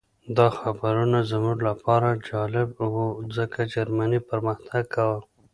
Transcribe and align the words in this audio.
دا 0.37 0.47
خبرونه 0.59 1.19
زموږ 1.31 1.57
لپاره 1.69 2.09
جالب 2.27 2.69
وو 2.93 3.07
ځکه 3.37 3.59
جرمني 3.73 4.19
پرمختګ 4.29 4.83
کاوه 4.95 5.19